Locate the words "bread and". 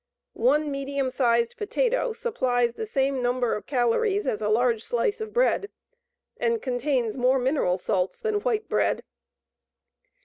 5.31-6.59